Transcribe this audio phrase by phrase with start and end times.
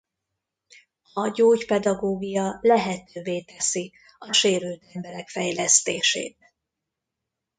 [1.13, 6.37] A gyógypedagógia lehetővé teszi a sérült emberek fejlesztését.